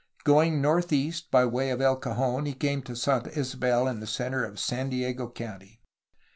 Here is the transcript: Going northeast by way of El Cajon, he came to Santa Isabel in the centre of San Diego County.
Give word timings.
Going 0.23 0.63
northeast 0.63 1.29
by 1.29 1.45
way 1.45 1.69
of 1.69 1.79
El 1.79 1.95
Cajon, 1.95 2.47
he 2.47 2.55
came 2.55 2.81
to 2.81 2.95
Santa 2.95 3.37
Isabel 3.37 3.87
in 3.87 3.99
the 3.99 4.07
centre 4.07 4.43
of 4.43 4.59
San 4.59 4.89
Diego 4.89 5.29
County. 5.29 5.79